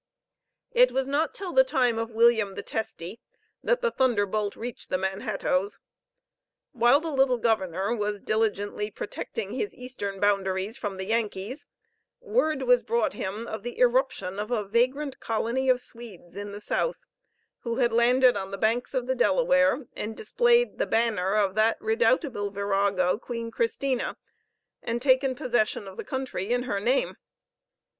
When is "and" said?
19.95-20.17, 24.81-24.99